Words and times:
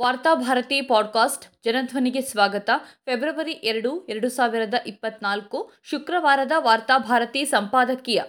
Varthabharati 0.00 0.80
podcast 0.80 1.46
ಜನಧ್ವನಿಗೆ 1.64 2.20
ಸ್ವಾಗತ. 2.20 2.70
February 3.04 3.52
ಎರಡು 3.52 4.06
ಎರಡು 4.06 4.28
ಸಾವಿರದ 4.28 4.74
ಇಪ್ಪತ್ನಾಲ್ಕು 4.86 5.72
ಶುಕ್ರವಾರದ 5.82 6.52
ವಾರ್ತಾಭಾರತಿ 6.58 7.44
ಸಂಪಾದಕೀಯ. 7.44 8.22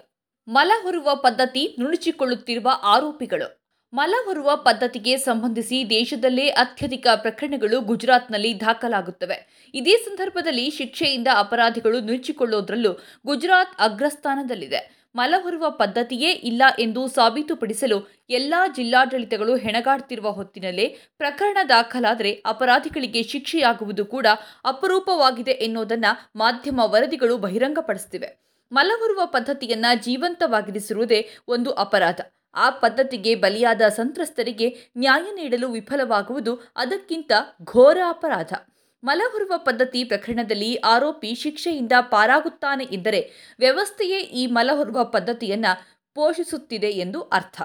ಮಲ 0.47 0.71
ಹೊರುವ 0.83 1.15
ಪದ್ಧತಿ 1.15 1.75
ನುಣುಚಿಕೊಳ್ಳುತ್ತಿರುವ 1.79 2.71
ಆರೋಪಿಗಳು. 2.83 3.65
ಮಲ 3.93 4.13
ಹೊರುವ 4.25 4.55
ಪದ್ಧತಿಗೆ 4.55 5.17
ಸಂಬಂಧಿಸಿ 5.17 5.89
ದೇಶದಲ್ಲೇ 5.89 6.47
ಅತ್ಯಧಿಕ 6.47 7.07
ಪ್ರಕರಣಗಳು 7.15 7.81
ಗುಜರಾತ್ನಲ್ಲಿ 7.81 8.61
ದಾಖಲಾಗುತ್ತವೆ. 8.61 9.69
ಇದೇ 9.73 9.97
ಸಂದರ್ಭದಲ್ಲಿ 9.97 10.69
ಶಿಕ್ಷೆಯಿಂದ 10.69 11.27
ಅಪರಾಧಿಗಳು 11.35 11.99
ನುಣುಚಿಕೊಳ್ಳೋದ್ರಲ್ಲೂ 11.99 12.93
ಗುಜರಾತ್ 13.25 13.81
ಅಗ್ರಸ್ಥಾನದಲ್ಲಿದೆ. 13.81 15.04
ಮಲ 15.15 15.33
ಹೊರುವ 15.37 15.69
ಪದ್ಧತಿಯೇ 15.69 16.31
ಇಲ್ಲ 16.31 16.63
ಎಂದು 16.79 17.07
ಸಾಬೀತುಪಡಿಸಲು 17.07 18.17
ಎಲ್ಲಾ 18.29 18.67
ಜಿಲ್ಲಾಡಳಿತಗಳು 18.67 19.55
ಹೆಣಗಾಡ್ತಿರುವ 19.55 20.29
ಹೊತ್ತಿನಲ್ಲೇ 20.29 20.97
ಪ್ರಕರಣ 21.17 21.57
ದಾಖಲಾದರೆ 21.69 22.43
ಅಪರಾಧಿಗಳಿಗೆ 22.45 23.23
ಶಿಕ್ಷೆಯಾಗುವುದು 23.23 24.05
ಕೂಡ 24.05 24.27
ಅಪರೂಪವಾಗಿದೆ 24.65 25.51
ಎನ್ನುವುದನ್ನು 25.51 26.29
ಮಾಧ್ಯಮ 26.35 26.79
ವರದಿಗಳು 26.83 27.37
ಬಹಿರಂಗಪಡಿಸುತ್ತಿವೆ. 27.37 28.45
ಮಲ 28.71 28.91
ಪದ್ಧತಿಯನ್ನು 28.91 29.31
ಪದ್ಧತಿಯನ್ನ 29.31 29.85
ಜೀವಂತವಾಗಿರಿಸಿರುವುದೇ 29.95 31.29
ಒಂದು 31.47 31.71
ಅಪರಾಧ. 31.71 32.21
ಆ 32.53 32.69
ಪದ್ಧತಿಗೆ 32.69 33.35
ಬಲಿಯಾದ 33.35 33.81
ಸಂತ್ರಸ್ತರಿಗೆ 33.81 34.77
ನ್ಯಾಯ 34.97 35.31
ನೀಡಲು 35.35 35.71
ವಿಫಲವಾಗುವುದು 35.71 36.61
ಅದಕ್ಕಿಂತ 36.75 37.31
ಘೋರ 37.63 37.97
ಅಪರಾಧ. 38.09 38.53
ಮಲ 39.05 39.21
ಹೊರುವ 39.31 39.53
ಪದ್ಧತಿ 39.57 40.03
ಪ್ರಕರಣದಲ್ಲಿ 40.03 40.75
ಆರೋಪಿ 40.75 41.35
ಶಿಕ್ಷೆಯಿಂದ 41.35 41.91
ಪಾರಾಗುತ್ತಾನೆ 42.11 42.83
ಇದ್ದರೆ 42.83 43.21
ವ್ಯವಸ್ಥೆಯೇ 43.59 44.19
ಈ 44.19 44.47
ಮಲಹೊರುವ 44.47 45.03
ಪದ್ಧತಿಯನ್ನು 45.03 45.71
ಪೋಷಿಸುತ್ತಿದೆ 46.13 46.87
ಎಂದು 46.87 47.21
ಅರ್ಥ. 47.21 47.61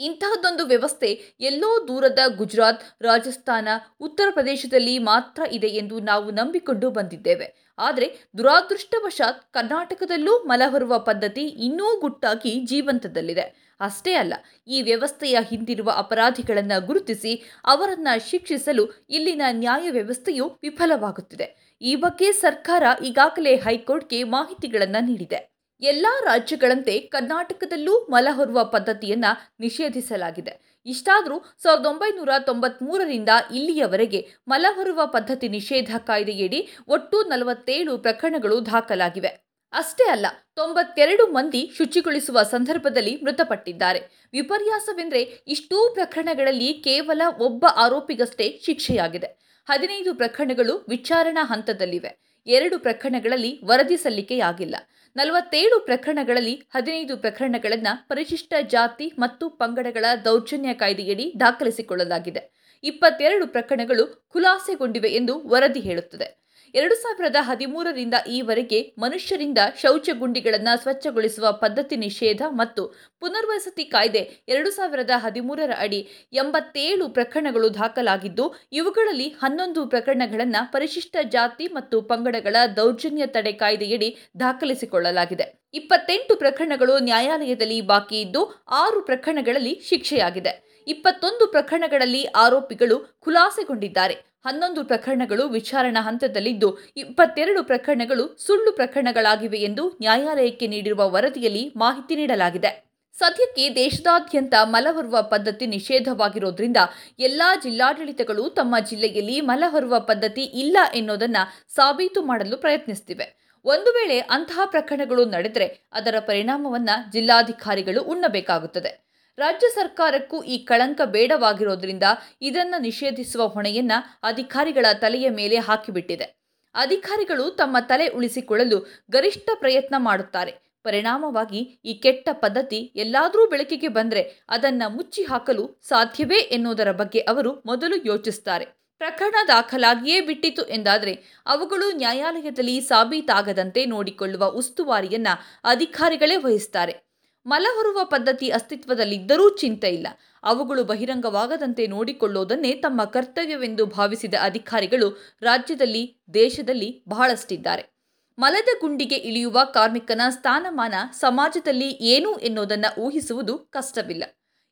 ಇಂತಹದ್ದೊಂದು 0.00 0.66
ವ್ಯವಸ್ಥೆ 0.66 1.08
ಎಲ್ಲೋ 1.40 1.88
ದೂರದ 1.88 2.18
ಗುಜರಾತ್, 2.36 2.82
ರಾಜಸ್ಥಾನ, 3.02 3.68
ಉತ್ತರ 4.00 4.28
ಪ್ರದೇಶದಲ್ಲಿ 4.30 4.98
ಮಾತ್ರ 4.98 5.42
ಇದೆ 5.52 5.66
ಎಂದು 5.66 6.00
ನಾವು 6.00 6.30
ನಂಬಿಕೊಂಡು 6.30 6.90
ಬಂದಿದ್ದೇವೆ. 6.90 7.74
ಆದರೆ 7.78 8.08
ದುರಾದೃಷ್ಟವಶಾತ್ 8.38 9.52
ಕರ್ನಾಟಕದಲ್ಲೂ 9.52 10.38
ಮಲಹೊರುವ 10.38 10.98
ಪದ್ಧತಿ 10.98 11.44
ಇನ್ನೂ 11.66 12.00
ಗುಟ್ಟಾಗಿ 12.00 12.60
ಜೀವಂತದಲ್ಲಿದೆ. 12.64 13.63
ಅಷ್ಟೇ 13.80 14.14
ಅಲ್ಲ, 14.14 14.34
ಈ 14.68 14.82
ವ್ಯವಸ್ಥೆಯ 14.82 15.36
ಹಿಂದಿರುವ 15.40 15.90
ಅಪರಾಧಿಗಳನ್ನು 15.90 16.86
ಗುರುತಿಸಿ 16.86 17.42
ಅವರನ್ನು 17.64 18.28
ಶಿಕ್ಷಿಸಲು 18.30 18.84
ಇಲ್ಲಿನ 19.10 19.42
ನ್ಯಾಯ 19.50 19.90
ವ್ಯವಸ್ಥೆಯು 19.90 20.58
ವಿಫಲವಾಗುತ್ತಿದೆ. 20.62 21.74
ಈ 21.82 21.94
ಬಗ್ಗೆ 21.96 22.32
ಸರ್ಕಾರ 22.32 22.82
ಈಗಾಗಲೇ 23.02 23.56
ಹೈಕೋರ್ಟ್ಗೆ 23.56 24.24
ಮಾಹಿತಿಗಳನ್ನು 24.24 25.06
ನೀಡಿದೆ. 25.06 25.50
ಎಲ್ಲ 25.82 26.06
ರಾಜ್ಯಗಳಂತೆ 26.24 26.98
ಕರ್ನಾಟಕದಲ್ಲೂ 26.98 28.06
ಮಲ 28.10 28.28
ಹೊರುವ 28.32 28.64
ಪದ್ಧತಿಯನ್ನು 28.64 29.30
ನಿಷೇಧಿಸಲಾಗಿದೆ. 29.60 30.74
ಇಷ್ಟಾದರೂ 30.86 31.38
ಸಾವಿರದ 31.64 31.86
ಒಂಬೈನೂರ 31.86 32.32
ತೊಂಬತ್ಮೂರರಿಂದ 32.38 33.28
ಇಲ್ಲಿಯವರೆಗೆ 33.50 34.20
ಮಲ 34.48 34.66
ಹೊರುವ 34.70 35.00
ಪದ್ಧತಿ 35.06 35.48
ನಿಷೇಧ 35.48 35.90
ಕಾಯ್ದೆಯಡಿ 36.06 36.68
ಒಟ್ಟು 36.88 37.22
ನಲವತ್ತೇಳು 37.22 37.98
ಪ್ರಕರಣಗಳು 37.98 38.66
ದಾಖಲಾಗಿವೆ. 38.66 39.43
ಅಷ್ಟೇ 39.74 40.10
ಅಲ್ಲ, 40.10 40.26
ತೊಂಬತ್ತೆರಡು 40.56 41.26
ಮಂದಿ 41.26 41.70
ಶುಚಿಗೊಳಿಸುವ 41.76 42.42
ಸಂದರ್ಭದಲ್ಲಿ 42.42 43.16
ಮೃತಪಟ್ಟಿದ್ದಾರೆ. 43.16 44.28
ವಿಪರ್ಯಾಸವೆಂದರೆ 44.32 45.22
ಇಷ್ಟೂ 45.48 45.90
ಪ್ರಕರಣಗಳಲ್ಲಿ 45.94 46.72
ಕೇವಲ 46.72 47.22
ಒಬ್ಬ 47.38 47.66
ಆರೋಪಿಗಷ್ಟೇ 47.76 48.60
ಶಿಕ್ಷೆಯಾಗಿದೆ. 48.66 49.44
ಹದಿನೈದು 49.68 50.14
ಪ್ರಕರಣಗಳು 50.14 50.86
ವಿಚಾರಣಾ 50.88 51.44
ಹಂತದಲ್ಲಿವೆ. 51.44 52.40
ಎರಡು 52.46 52.78
ಪ್ರಕರಣಗಳಲ್ಲಿ 52.78 53.60
ವರದಿ 53.64 53.96
ಸಲ್ಲಿಕೆಯಾಗಿಲ್ಲ. 53.96 54.76
ನಲವತ್ತೇಳು 55.16 55.80
ಪ್ರಕರಣಗಳಲ್ಲಿ 55.80 56.54
ಹದಿನೈದು 56.54 57.16
ಪ್ರಕರಣಗಳನ್ನು 57.16 58.08
ಪರಿಶಿಷ್ಟ 58.08 58.54
ಜಾತಿ 58.66 59.12
ಮತ್ತು 59.18 59.50
ಪಂಗಡಗಳ 59.50 60.04
ದೌರ್ಜನ್ಯ 60.24 60.74
ಕಾಯ್ದೆಯಡಿ 60.74 61.32
ದಾಖಲಿಸಿಕೊಳ್ಳಲಾಗಿದೆ. 61.40 62.74
ಇಪ್ಪತ್ತೆರಡು 62.84 63.46
ಪ್ರಕರಣಗಳು 63.46 64.28
ಖುಲಾಸೆಗೊಂಡಿವೆ 64.32 65.08
ಎಂದು 65.08 65.48
ವರದಿ 65.48 65.80
ಹೇಳುತ್ತದೆ. 65.80 66.43
ಎರಡು 66.74 66.94
ಸಾವಿರದ 66.94 67.36
ಹದಿಮೂರರಿಂದ 67.40 68.16
ಈವರೆಗೆ 68.26 68.78
ಮನುಷ್ಯರಿಂದ 68.98 69.58
ಶೌಚಗುಂಡಿಗಳನ್ನು 69.76 70.72
ಸ್ವಚ್ಛಗೊಳಿಸುವ 70.82 71.52
ಪದ್ಧತಿ 71.52 71.96
ನಿಷೇಧ 71.96 72.42
ಮತ್ತು 72.50 72.82
ಪುನರ್ವಸತಿ 73.20 73.84
ಕಾಯ್ದೆ 73.84 74.22
ಎರಡು 74.48 74.70
ಸಾವಿರದ 74.70 75.10
ಹದಿಮೂರರ 75.16 75.70
ಅಡಿ 75.78 76.00
ಎಂಬತ್ತೇಳು 76.32 77.08
ಪ್ರಕರಣಗಳು 77.08 77.74
ದಾಖಲಾಗಿದ್ದು, 77.74 78.46
ಇವುಗಳಲ್ಲಿ 78.72 79.28
ಹನ್ನೊಂದು 79.42 79.86
ಪ್ರಕರಣಗಳನ್ನು 79.86 80.72
ಪರಿಶಿಷ್ಟ 80.72 81.16
ಜಾತಿ 81.36 81.66
ಮತ್ತು 81.68 82.02
ಪಂಗಡಗಳ 82.02 82.56
ದೌರ್ಜನ್ಯ 82.76 83.26
ತಡೆ 83.26 83.52
ಕಾಯ್ದೆಯಡಿ 83.52 84.10
ದಾಖಲಿಸಿಕೊಳ್ಳಲಾಗಿದೆ. 84.40 85.48
ಇಪ್ಪತ್ತೆಂಟು 85.74 86.36
ಪ್ರಕರಣಗಳು 86.36 86.98
ನ್ಯಾಯಾಲಯದಲ್ಲಿ 86.98 87.80
ಬಾಕಿ 87.80 88.20
ಇದ್ದು, 88.20 88.44
ಆರು 88.82 89.00
ಪ್ರಕರಣಗಳಲ್ಲಿ 89.02 89.80
ಶಿಕ್ಷೆಯಾಗಿದೆ. 89.90 90.73
ಇಪ್ಪತ್ತೊಂದು 90.86 91.46
ಪ್ರಕರಣಗಳಲ್ಲಿ 91.46 92.24
ಆರೋಪಿಗಳು 92.24 93.18
ಖುಲಾಸೆಗೊಂಡಿದ್ದಾರೆ. 93.20 94.14
ಹನ್ನೊಂದು 94.44 94.84
ಪ್ರಕರಣಗಳು 94.84 95.48
ವಿಚಾರಣಾ 95.48 96.00
ಹಂತದಲ್ಲಿದ್ದು, 96.00 96.78
ಇಪ್ಪತ್ತೆರಡು 96.96 97.64
ಪ್ರಕರಣಗಳು 97.64 98.36
ಸುಳ್ಳು 98.38 98.72
ಪ್ರಕರಣಗಳಾಗಿವೆ 98.72 99.58
ಎಂದು 99.58 99.88
ನ್ಯಾಯಾಲಯಕ್ಕೆ 99.88 100.66
ನೀಡಿರುವ 100.66 101.10
ವರದಿಯಲ್ಲಿ 101.10 101.72
ಮಾಹಿತಿ 101.76 102.16
ನೀಡಲಾಗಿದೆ. 102.16 102.84
ಸದ್ಯಕ್ಕೆ 103.18 103.74
ದೇಶದಾದ್ಯಂತ 103.74 104.54
ಮಲ 104.64 104.86
ಹೊರುವ 104.90 105.22
ಪದ್ಧತಿ 105.22 105.66
ನಿಷೇಧವಾಗಿರೋದ್ರಿಂದ 105.66 106.76
ಎಲ್ಲಾ 107.18 107.54
ಜಿಲ್ಲಾಡಳಿತಗಳು 107.62 108.50
ತಮ್ಮ 108.50 108.78
ಜಿಲ್ಲೆಯಲ್ಲಿ 108.78 109.40
ಮಲ 109.40 109.64
ಹೊರುವ 109.68 110.00
ಪದ್ಧತಿ 110.00 110.42
ಇಲ್ಲ 110.42 110.76
ಎನ್ನುವುದನ್ನು 110.94 111.74
ಸಾಬೀತು 111.74 112.22
ಮಾಡಲು 112.22 112.56
ಪ್ರಯತ್ನಿಸುತ್ತಿವೆ 112.56 113.44
ಒಂದು 113.64 113.90
ವೇಳೆ 113.92 114.18
ಅಂತಹ 114.18 114.60
ಪ್ರಕರಣಗಳು 114.64 115.24
ನಡೆದರೆ 115.24 115.88
ಅದರ 115.92 116.14
ಪರಿಣಾಮವನ್ನು 116.18 117.12
ಜಿಲ್ಲಾಧಿಕಾರಿಗಳು 117.12 118.02
ಉಣ್ಣಬೇಕಾಗುತ್ತದೆ. 118.02 119.03
ರಾಜ್ಯ 119.38 119.68
ಸರ್ಕಾರಕ್ಕೂ 119.68 120.42
ಈ 120.42 120.58
ಕಳಂಕ 120.58 121.00
ಬೇಡವಾಗಿರೋದ್ರಿಂದ 121.04 122.02
ಇದನ್ನು 122.40 122.82
ನಿಷೇಧಿಸುವ 122.82 123.46
ಹೊಣೆಯನ್ನ 123.46 123.92
ಅಧಿಕಾರಿಗಳ 124.22 124.86
ತಲೆಯ 124.92 125.30
ಮೇಲೆ 125.30 125.56
ಹಾಕಿಬಿಟ್ಟಿದೆ. 125.56 126.36
ಅಧಿಕಾರಿಗಳು 126.74 127.50
ತಮ್ಮ 127.50 127.76
ತಲೆ 127.80 128.08
ಉಳಿಸಿಕೊಳ್ಳಲು 128.08 129.04
ಗರಿಷ್ಠ 129.10 129.48
ಪ್ರಯತ್ನ 129.54 129.94
ಮಾಡುತ್ತಾರೆ. 129.98 130.64
ಪರಿಣಾಮವಾಗಿ 130.82 131.80
ಈ 131.84 131.94
ಕೆಟ್ಟ 131.94 132.28
ಪದ್ಧತಿ 132.32 132.92
ಎಲ್ಲಾದರೂ 132.96 133.48
ಬೆಳಕಿಗೆ 133.50 133.88
ಬಂದರೆ 133.88 134.44
ಅದನ್ನು 134.50 134.88
ಮುಚ್ಚಿ 134.88 135.22
ಹಾಕಲು 135.22 135.80
ಸಾಧ್ಯವೇ 135.82 136.36
ಎನ್ನುವುದರ 136.36 136.92
ಬಗ್ಗೆ 136.92 137.20
ಅವರು 137.20 137.62
ಮೊದಲು 137.66 137.96
ಯೋಚಿಸುತ್ತಾರೆ 138.04 138.64
ಪ್ರಕರಣ 138.98 139.34
ದಾಖಲಾಗಿಯೇ 139.48 140.20
ಬಿಟ್ಟಿತು 140.20 140.62
ಎಂದಾದರೆ 140.62 141.42
ಅವುಗಳು 141.46 141.92
ನ್ಯಾಯಾಲಯದಲ್ಲಿ 141.92 142.80
ಸಾಬೀತಾಗದಂತೆ 142.80 143.84
ನೋಡಿಕೊಳ್ಳುವ 143.84 144.44
ಉಸ್ತುವಾರಿಯನ್ನು 144.44 145.34
ಅಧಿಕಾರಿಗಳೇ 145.68 146.36
ವಹಿಸುತ್ತಾರೆ 146.36 147.03
ಮಲ 147.46 147.66
ಹೊರುವ 147.74 148.04
ಪದ್ಧತಿ 148.04 148.50
ಅಸ್ತಿತ್ವದಲ್ಲಿದ್ದರೂ 148.50 149.56
ಚಿಂತೆ 149.56 149.88
ಇಲ್ಲ. 149.88 150.06
ಅವುಗಳು 150.42 150.84
ಬಹಿರಂಗವಾಗದಂತೆ 150.84 151.86
ನೋಡಿಕೊಳ್ಳೋದನ್ನೇ 151.86 152.72
ತಮ್ಮ 152.72 153.04
ಕರ್ತವ್ಯವೆಂದು 153.04 153.86
ಭಾವಿಸಿದ 153.86 154.34
ಅಧಿಕಾರಿಗಳು 154.40 155.38
ರಾಜ್ಯದಲ್ಲಿ, 155.42 156.22
ದೇಶದಲ್ಲಿ 156.34 157.04
ಬಹಳಷ್ಟಿದ್ದಾರೆ. 157.08 157.94
ಮಲದ 158.38 158.68
ಗುಂಡಿಗೆ 158.80 159.14
ಇಳಿಯುವ 159.14 159.60
ಕಾರ್ಮಿಕನ 159.74 160.20
ಸ್ಥಾನಮಾನ 160.30 160.94
ಸಮಾಜದಲ್ಲಿ 161.12 161.88
ಏನು 161.90 162.32
ಎನ್ನುವುದನ್ನು 162.32 163.00
ಊಹಿಸುವುದು 163.00 163.58
ಕಷ್ಟವಿಲ್ಲ. 163.58 164.24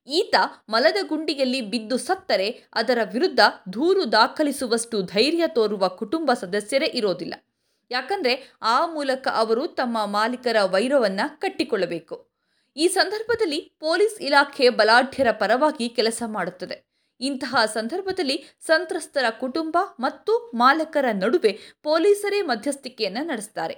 ಈತ 0.06 0.34
ಮಲದ 0.68 0.96
ಗುಂಡಿಯಲ್ಲಿ 1.08 1.60
ಬಿದ್ದು 1.60 1.96
ಸತ್ತರೆ 1.96 2.64
ಅದರ 2.74 2.98
ವಿರುದ್ಧ 3.12 3.40
ದೂರು 3.72 4.12
ದಾಖಲಿಸುವಷ್ಟು 4.12 5.02
ಧೈರ್ಯ 5.02 5.44
ತೋರುವ 5.46 5.88
ಕುಟುಂಬ 5.88 6.32
ಸದಸ್ಯರೇ 6.32 6.86
ಇರೋದಿಲ್ಲ. 6.86 7.34
ಯಾಕಂದ್ರೆ 7.90 8.52
ಆ 8.62 8.86
ಮೂಲಕ 8.86 9.28
ಅವರು 9.28 9.66
ತಮ್ಮ 9.66 10.06
ಮಾಲೀಕರ 10.06 10.56
ವೈರವನ್ನ 10.62 11.20
ಕಟ್ಟಿಕೊಳ್ಳಬೇಕು. 11.38 12.31
ಈ 12.76 12.88
ಸಂದರ್ಭದಲ್ಲಿ 12.88 13.60
ಪೊಲೀಸ್ 13.80 14.20
ಇಲಾಖೆ 14.20 14.68
ಬಲಾಢ್ಯರ 14.68 15.30
ಪರವಾಗಿ 15.32 15.88
ಕೆಲಸ 15.88 16.22
ಮಾಡುತ್ತದೆ. 16.26 16.92
ಇಂತಹ 17.20 17.64
ಸಂದರ್ಭದಲ್ಲಿ 17.64 18.44
ಸಂತ್ರಸ್ತರ 18.60 19.24
ಕುಟುಂಬ 19.40 19.76
ಮತ್ತು 20.00 20.52
ಮಾಲಕರ 20.54 21.04
ನಡುವೆ 21.12 21.58
ಪೊಲೀಸರೇ 21.82 22.42
ಮಧ್ಯಸ್ಥಿಕೆಯನ್ನು 22.42 23.26
ನಡೆಸುತ್ತಾರೆ 23.26 23.76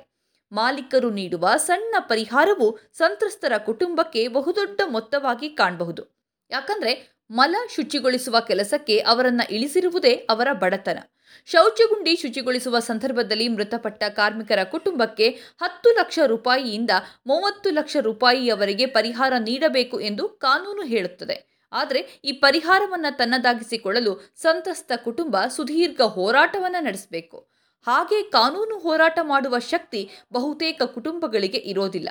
ಮಾಲೀಕರು 0.53 1.11
ನೀಡುವ 1.11 1.51
ಸಣ್ಣ 1.57 1.95
ಪರಿಹಾರವು 1.99 2.79
ಸಂತ್ರಸ್ತರ 2.93 3.53
ಕುಟುಂಬಕ್ಕೆ 3.59 4.29
ಬಹುದೊಡ್ಡ 4.29 4.81
ಮೊತ್ತವಾಗಿ 4.87 5.49
ಕಾಣಬಹುದು. 5.49 6.03
ಯಾಕಂದ್ರೆ 6.51 6.93
ಮಲ 7.31 7.57
ಶುಚಿಗೊಳಿಸುವ 7.75 8.41
ಕೆಲಸಕ್ಕೆ 8.41 8.99
ಅವರನ್ನು 8.99 9.55
ಇಳಿಸಿರುವುದೇ 9.55 10.15
ಅವರ 10.15 10.49
ಬಡತನ. 10.53 10.99
ಶೌಚಗುಂಡಿ 11.47 12.17
ಶುಚಿಗೊಳಿಸುವ 12.17 12.79
ಸಂದರ್ಭದಲ್ಲಿ 12.79 13.49
ಮೃತಪಟ್ಟ 13.49 14.05
ಕಾರ್ಮಿಕರ 14.05 14.65
ಕುಟುಂಬಕ್ಕೆ 14.65 15.29
ಹತ್ತು 15.63 15.91
ಲಕ್ಷ 15.91 16.19
ರೂಪಾಯಿಯಿಂದ 16.27 16.91
ಮೂವತ್ತು 17.27 17.71
ಲಕ್ಷ 17.71 17.97
ರೂಪಾಯಿಯವರೆಗೆ 18.01 18.87
ಪರಿಹಾರ 18.87 19.33
ನೀಡಬೇಕು 19.39 20.01
ಎಂದು 20.01 20.29
ಕಾನೂನು 20.29 20.83
ಹೇಳುತ್ತದೆ. 20.83 21.55
ಆದರೆ 21.73 22.21
ಈ 22.25 22.33
ಪರಿಹಾರವನ್ನು 22.33 23.17
ತನ್ನದಾಗಿಸಿಕೊಳ್ಳಲು 23.17 24.33
ಸಂತ್ರಸ್ತ 24.37 24.93
ಕುಟುಂಬ 24.97 25.37
ಸುದೀರ್ಘ 25.47 26.01
ಹೋರಾಟವನ್ನು 26.01 26.85
ನಡೆಸಬೇಕು. 26.85 27.49
ಹಾಗೆ 27.83 28.23
ಕಾನೂನು 28.23 28.79
ಹೋರಾಟ 28.79 29.19
ಮಾಡುವ 29.23 29.59
ಶಕ್ತಿ 29.59 30.11
ಬಹುತೇಕ 30.33 30.83
ಕುಟುಂಬಗಳಿಗೆ 30.83 31.59
ಇರೋದಿಲ್ಲ. 31.59 32.09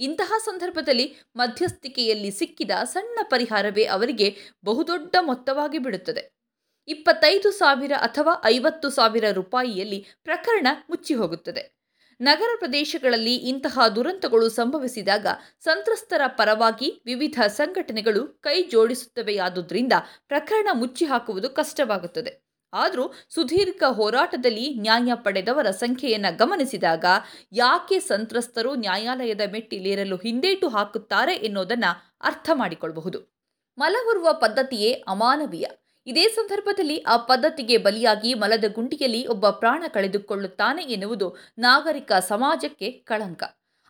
ಇಂತಹ 0.00 0.32
ಸಂದರ್ಭದಲ್ಲಿ 0.44 1.16
ಮಧ್ಯಸ್ಥಿಕೆಯಲ್ಲಿ 1.36 2.30
ಸಿಕ್ಕಿದ 2.30 2.70
ಸಣ್ಣ 2.84 3.18
ಪರಿಹಾರವೇ 3.22 3.84
ಅವರಿಗೆ 3.84 4.36
ಬಹುದೊಡ್ಡ 4.64 5.16
ಮೊತ್ತವಾಗಿ 5.20 5.78
ಬಿಡುತ್ತದೆ. 5.78 6.43
ಇಪ್ಪತ್ತೈದು 6.88 7.50
ಸಾವಿರ 7.50 7.92
ಅಥವಾ 8.00 8.42
ಐವತ್ತು 8.44 8.90
ಸಾವಿರ 8.90 9.24
ರೂಪಾಯಿಯಲ್ಲಿ 9.32 10.06
ಪ್ರಕರಣ 10.24 10.66
ಮುಚ್ಚಿ 10.90 11.14
ಹೋಗುತ್ತದೆ 11.14 11.74
ನಗರ 12.20 12.56
ಪ್ರದೇಶಗಳಲ್ಲಿ 12.58 13.34
ಇಂತಹ 13.34 13.88
ದುರಂತಗಳು 13.88 14.48
ಸಂಭವಿಸಿದಾಗ 14.48 15.26
ಸಂತ್ರಸ್ತರ 15.60 16.20
ಪರವಾಗಿ 16.26 17.02
ವಿವಿಧ 17.06 17.40
ಸಂಘಟನೆಗಳು 17.46 18.26
ಕೈ 18.26 18.62
ಜೋಡಿಸುತ್ತವೆಯಾದುದರಿಂದ 18.62 19.92
ಪ್ರಕರಣ 20.28 20.68
ಮುಚ್ಚಿ 20.72 21.04
ಹಾಕುವುದು 21.04 21.50
ಕಷ್ಟವಾಗುತ್ತದೆ. 21.50 22.44
ಆದರೂ 22.72 23.12
ಸುದೀರ್ಘ 23.28 23.82
ಹೋರಾಟದಲ್ಲಿ 23.82 24.74
ನ್ಯಾಯ 24.80 25.10
ಪಡೆದವರ 25.14 25.70
ಸಂಖ್ಯೆಯನ್ನು 25.70 26.36
ಗಮನಿಸಿದಾಗ 26.36 27.04
ಯಾಕೆ 27.52 28.00
ಸಂತ್ರಸ್ತರು 28.00 28.74
ನ್ಯಾಯಾಲಯದ 28.74 29.40
ಮೆಟ್ಟಿಲೇರಲು 29.52 30.16
ಹಿಂದೇಟು 30.16 30.68
ಹಾಕುತ್ತಾರೆ 30.68 31.34
ಎನ್ನುವುದನ್ನು 31.34 32.16
ಅರ್ಥ 32.20 32.50
ಮಾಡಿಕೊಳ್ಳಬಹುದು. 32.54 33.34
ಮಲಹೊರುವ 33.78 34.28
ಪದ್ಧತಿಯೇ 34.32 34.92
ಅಮಾನವೀಯ. 34.92 35.66
ಇದೇ 36.06 36.28
ಸಂದರ್ಭದಲ್ಲಿ 36.28 36.96
ಆ 37.02 37.16
ಪದ್ಧತಿಗೆ 37.16 37.78
ಬಲಿಯಾಗಿ 37.78 38.34
ಮಲದ 38.34 38.64
ಗುಂಡಿಯಲ್ಲಿ 38.72 39.26
ಒಬ್ಬ 39.26 39.50
ಪ್ರಾಣ 39.50 39.84
ಕಳೆದುಕೊಳ್ಳುತ್ತಾನೆ 39.92 40.82
ಎನ್ನುವುದು 40.82 41.36
ನಾಗರಿಕ 41.58 42.12
ಸಮಾಜಕ್ಕೆ 42.12 42.90
ಕಳಂಕ. 42.90 43.42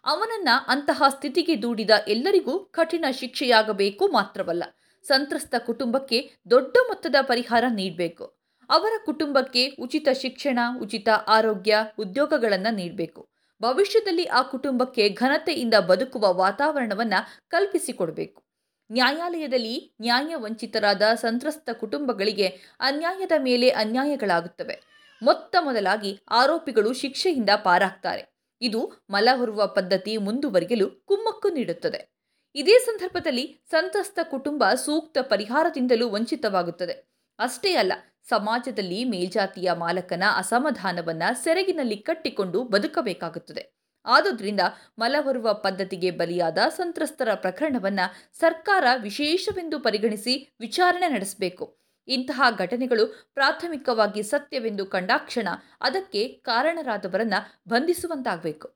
ಅವನನ್ನ 0.05 0.49
ಅಂತಹ 0.67 1.03
ಸ್ಥಿತಿಗೆ 1.09 1.63
ದೂಡಿದ 1.63 1.91
ಎಲ್ಲರಿಗೂ 2.09 2.59
ಕಠಿಣ 2.59 3.05
ಶಿಕ್ಷೆಯಾಗಬೇಕು 3.11 4.09
ಮಾತ್ರವಲ್ಲ, 4.09 4.65
ಸಂತ್ರಸ್ತ 5.05 5.55
ಕುಟುಂಬಕ್ಕೆ 5.59 6.19
ದೊಡ್ಡ 6.51 6.77
ಮೊತ್ತದ 6.87 7.17
ಪರಿಹಾರ 7.23 7.65
ನೀಡಬೇಕು. 7.69 8.25
ಅವರ 8.71 8.93
ಕುಟುಂಬಕ್ಕೆ 9.05 9.69
ಉಚಿತ 9.69 10.09
ಶಿಕ್ಷಣ, 10.23 10.59
ಉಚಿತ 10.81 11.09
ಆರೋಗ್ಯ, 11.09 11.77
ಉದ್ಯೋಗಗಳನ್ನು 11.99 12.75
ನೀಡಬೇಕು. 12.75 13.29
ಭವಿಷ್ಯದಲ್ಲಿ 13.63 14.25
ಆ 14.25 14.43
ಕುಟುಂಬಕ್ಕೆ 14.43 15.09
ಘನತೆಯಿಂದ 15.09 15.75
ಬದುಕುವ 15.75 16.35
ವಾತಾವರಣವನ್ನು 16.35 17.21
ಕಲ್ಪಿಸಿಕೊಡಬೇಕು. 17.49 18.41
ನ್ಯಾಯಾಲಯದಲ್ಲಿ 18.93 19.97
ನ್ಯಾಯ 20.01 20.35
ವಂಚಿತರಾದ 20.35 21.03
ಸಂತ್ರಸ್ತ 21.15 21.71
ಕುಟುಂಬಗಳಿಗೆ 21.71 22.47
ಅನ್ಯಾಯದ 22.81 23.33
ಮೇಲೆ 23.39 23.69
ಅನ್ಯಾಯಗಳಾಗುತ್ತವೆ. 23.69 24.81
ಮೊತ್ತ 25.23 25.57
ಮೊದಲಾಗಿ 25.61 26.21
ಆರೋಪಿಗಳು 26.31 26.93
ಶಿಕ್ಷೆಯಿಂದ 26.93 27.51
ಪಾರಾಗ್ತಾರೆ. 27.65 28.35
ಇದು 28.61 29.07
ಮಲ 29.11 29.29
ಹೊರುವ 29.35 29.67
ಪದ್ಧತಿ 29.67 30.17
ಮುಂದುವರಿಯಲು 30.17 30.91
ಕುಮ್ಮಕ್ಕು 30.91 31.49
ನೀಡುತ್ತದೆ. 31.49 32.15
ಇದೇ 32.55 32.79
ಸಂದರ್ಭದಲ್ಲಿ 32.79 33.65
ಸಂತ್ರಸ್ತ 33.71 34.19
ಕುಟುಂಬ 34.23 34.65
ಸೂಕ್ತ 34.75 35.19
ಪರಿಹಾರದಿಂದಲೂ 35.19 36.11
ವಂಚಿತವಾಗುತ್ತದೆ. 36.11 37.15
ಅಷ್ಟೇ 37.39 37.75
ಅಲ್ಲ, 37.75 37.93
ಸಮಾಜದಲ್ಲಿ 38.29 39.05
ಮೇಲ್ಜಾತಿಯ 39.05 39.73
ಮಾಲಕನ 39.73 40.23
ಅಸಮಾಧಾನವನ್ನು 40.37 41.45
ಸೆರಗಿನಲ್ಲಿ 41.45 41.97
ಕಟ್ಟಿಕೊಂಡು 41.97 42.63
ಬದುಕಬೇಕಾಗುತ್ತದೆ. 42.63 43.74
ಆದುದರಿಂದ 44.05 44.61
ಮಲ 44.99 45.17
ಹೊರುವ 45.21 45.55
ಪದ್ಧತಿಗೆ 45.55 46.11
ಬಲಿಯಾದ 46.11 46.59
ಸಂತ್ರಸ್ತರ 46.69 47.35
ಪ್ರಕರಣವನ್ನ 47.35 48.01
ಸರ್ಕಾರ 48.33 48.85
ವಿಶೇಷವೆಂದು 48.97 49.81
ಪರಿಗಣಿಸಿ 49.81 50.57
ವಿಚಾರಣೆ 50.61 51.09
ನಡೆಸಬೇಕು. 51.09 51.79
ಇಂತಹ 52.09 52.43
ಘಟನೆಗಳು 52.59 53.31
ಪ್ರಾಥಮಿಕವಾಗಿ 53.35 54.23
ಸತ್ಯವೆಂದು 54.23 54.87
ಕಂಡಾಕ್ಷಣ 54.87 55.49
ಅದಕ್ಕೆ 55.81 56.29
ಕಾರಣರಾದವರನ್ನ 56.29 57.35
ಬಂಧಿಸುವಂತಾಗಬೇಕು. 57.69 58.69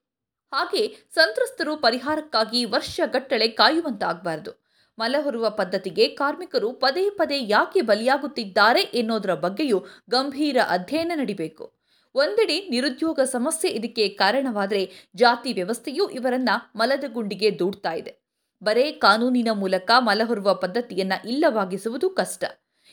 ಹಾಗೆ 0.54 0.96
ಸಂತ್ರಸ್ತರು 1.14 1.76
ಪರಿಹಾರಕ್ಕಾಗಿ 1.76 2.64
ವರ್ಷಗಟ್ಟಳೆ 2.64 3.48
ಕಾಯುವಂತಾಗಬಾರದು. 3.48 4.69
ಮಲ 4.98 5.16
ಹೊರುವ 5.20 5.50
ಪದ್ಧತಿಗೆ 5.50 6.08
ಕಾರ್ಮಿಕರು 6.08 6.72
ಪದೇ 6.72 7.10
ಪದೇ 7.10 7.38
ಯಾಕೆ 7.40 7.80
ಬಲಿಯಾಗುತ್ತಿದ್ದಾರೆ 7.80 8.80
ಎನ್ನುವುದರ 8.80 9.34
ಬಗ್ಗೆಯೂ 9.34 9.84
ಗಂಭೀರ 10.10 10.56
ಅಧ್ಯಯನ 10.69 11.12
ನಡಿಬೇಕು. 11.14 11.77
ಒಂದೆಡೆ 12.14 12.69
ನಿರುದ್ಯೋಗ 12.69 13.20
ಸಮಸ್ಯೆ 13.20 13.70
ಇದಕ್ಕೆ 13.70 14.08
ಕಾರಣವಾದರೆ 14.08 14.93
ಜಾತಿ 15.16 15.52
ವ್ಯವಸ್ಥೆಯೂ 15.52 16.08
ಇವರನ್ನ 16.08 16.49
ಮಲದ 16.76 17.05
ಗುಂಡಿಗೆ 17.12 17.58
ದೂಡ್ತಾ 17.58 17.93
ಇದೆ. 17.93 18.28
ಬರೇ 18.62 18.93
ಕಾನೂನಿನ 18.93 19.49
ಮೂಲಕ 19.52 19.90
ಮಲ 19.99 20.22
ಹೊರುವ 20.25 20.55
ಪದ್ಧತಿಯನ್ನ 20.55 21.12
ಇಲ್ಲವಾಗಿಸುವುದು 21.25 22.10
ಕಷ್ಟ. 22.10 22.44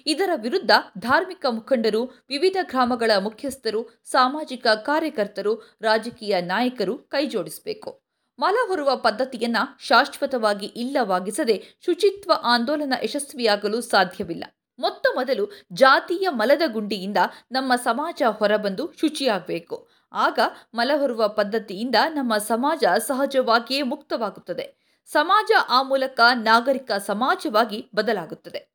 ಇದರ 0.06 0.30
ವಿರುದ್ಧ 0.36 0.72
ಧಾರ್ಮಿಕ 0.98 1.46
ಮುಖಂಡರು, 1.50 2.04
ವಿವಿಧ 2.30 2.58
ಗ್ರಾಮಗಳ 2.62 3.12
ಮುಖ್ಯಸ್ಥರು, 3.20 4.02
ಸಾಮಾಜಿಕ 4.04 4.68
ಕಾರ್ಯಕರ್ತರು, 4.68 5.78
ರಾಜಕೀಯ 5.82 6.42
ನಾಯಕರು 6.42 6.98
ಕೈಜೋಡಿಸಬೇಕು. 6.98 8.06
ಮಲ 8.40 8.56
ಹೊರುವ 8.68 8.96
ಪದ್ಧತಿಯನ್ನ 8.96 9.58
ಶಾಶ್ವತವಾಗಿ 9.80 10.66
ಇಲ್ಲವಾಗಿಸದೆ 10.66 11.64
ಶುಚಿತ್ವ 11.86 12.32
ಆಂದೋಲನ 12.44 12.94
ಯಶಸ್ವಿಯಾಗಲು 13.04 13.82
ಸಾಧ್ಯವಿಲ್ಲ. 13.82 14.55
ಮೊತ್ತ 14.80 15.08
ಮೊದಲು 15.16 15.50
ಜಾತಿಯ 15.74 16.30
ಮಲದ 16.30 16.62
ಗುಂಡಿಯಿಂದ 16.68 17.18
ನಮ್ಮ 17.52 17.76
ಸಮಾಜ 17.76 18.24
ಹೊರಬಂದು 18.30 18.94
ಶುಚಿಯಾಗಬೇಕು. 19.00 19.88
ಆಗ 20.14 20.40
ಮಲ 20.74 20.92
ಹೊರುವ 21.00 21.28
ಪದ್ಧತಿಯಿಂದ 21.28 21.96
ನಮ್ಮ 22.10 22.38
ಸಮಾಜ 22.38 22.84
ಸಹಜವಾಗಿಯೇ 22.98 23.82
ಮುಕ್ತವಾಗುತ್ತದೆ. 23.82 24.86
ಸಮಾಜ 25.06 25.52
ಆ 25.70 25.82
ಮೂಲಕ 25.82 26.20
ನಾಗರಿಕ 26.34 26.92
ಸಮಾಜವಾಗಿ 26.92 27.90
ಬದಲಾಗುತ್ತದೆ. 27.96 28.74